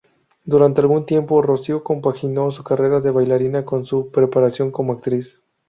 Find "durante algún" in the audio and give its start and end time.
0.45-1.05